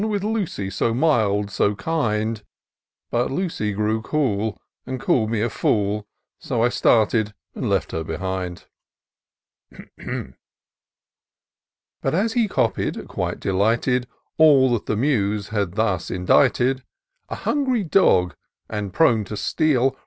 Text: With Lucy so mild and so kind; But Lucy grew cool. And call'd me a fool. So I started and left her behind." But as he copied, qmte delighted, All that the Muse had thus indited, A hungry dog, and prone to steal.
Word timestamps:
With 0.03 0.23
Lucy 0.23 0.71
so 0.71 0.95
mild 0.95 1.41
and 1.41 1.51
so 1.51 1.75
kind; 1.75 2.41
But 3.11 3.29
Lucy 3.29 3.71
grew 3.71 4.01
cool. 4.01 4.59
And 4.83 4.99
call'd 4.99 5.29
me 5.29 5.41
a 5.41 5.49
fool. 5.51 6.07
So 6.39 6.63
I 6.63 6.69
started 6.69 7.35
and 7.53 7.69
left 7.69 7.91
her 7.91 8.03
behind." 8.03 8.65
But 10.01 10.33
as 12.15 12.33
he 12.33 12.47
copied, 12.47 12.95
qmte 12.95 13.39
delighted, 13.41 14.07
All 14.39 14.73
that 14.73 14.87
the 14.87 14.97
Muse 14.97 15.49
had 15.49 15.73
thus 15.73 16.09
indited, 16.09 16.83
A 17.29 17.35
hungry 17.35 17.83
dog, 17.83 18.35
and 18.67 18.91
prone 18.91 19.23
to 19.25 19.37
steal. 19.37 19.95